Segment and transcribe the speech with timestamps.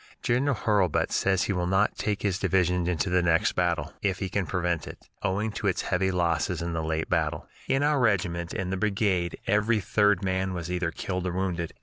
[0.23, 4.29] General Hurlbut says he will not take his division into the next battle, if he
[4.29, 7.47] can prevent it, owing to its heavy losses in the late battle.
[7.67, 11.75] In our regiment and the brigade every third man was either killed or wounded.